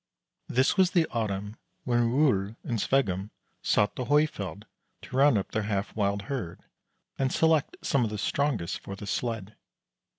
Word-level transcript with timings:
This 0.47 0.77
was 0.77 0.89
the 0.93 1.05
autumn 1.11 1.57
when 1.83 2.09
Rol 2.11 2.55
and 2.63 2.79
Sveggum 2.81 3.29
sought 3.61 3.93
the 3.95 4.05
Hoifjeld 4.05 4.63
to 5.03 5.15
round 5.15 5.37
up 5.37 5.51
their 5.51 5.61
half 5.69 5.95
wild 5.95 6.23
herd 6.23 6.63
and 7.19 7.31
select 7.31 7.77
some 7.83 8.03
of 8.03 8.09
the 8.09 8.17
strongest 8.17 8.79
for 8.79 8.95
the 8.95 9.05
sled. 9.05 9.55